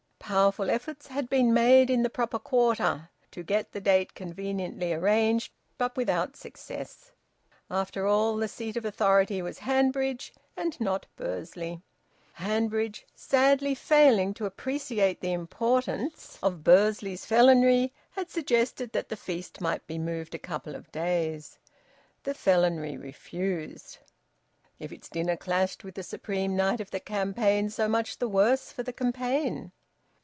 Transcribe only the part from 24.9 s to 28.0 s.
its dinner clashed with the supreme night of the campaign, so